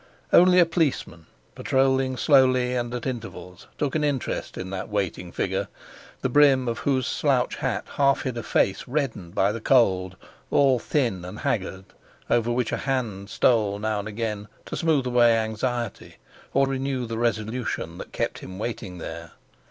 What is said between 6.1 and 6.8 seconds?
the brim of